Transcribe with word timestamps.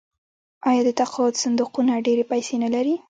آیا 0.69 0.81
د 0.85 0.89
تقاعد 1.01 1.33
صندوقونه 1.43 1.93
ډیرې 2.05 2.23
پیسې 2.31 2.55
نلري؟ 2.63 2.95